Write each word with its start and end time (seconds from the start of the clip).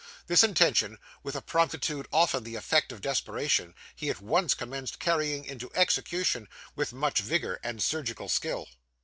This 0.25 0.43
intention, 0.43 0.97
with 1.21 1.35
a 1.35 1.43
promptitude 1.43 2.07
often 2.11 2.43
the 2.43 2.55
effect 2.55 2.91
of 2.91 3.01
desperation, 3.03 3.75
he 3.95 4.09
at 4.09 4.19
once 4.19 4.55
commenced 4.55 4.97
carrying 4.97 5.45
into 5.45 5.69
execution, 5.75 6.47
with 6.75 6.91
much 6.91 7.19
vigour 7.19 7.59
and 7.61 7.83
surgical 7.83 8.27
skill. 8.27 8.67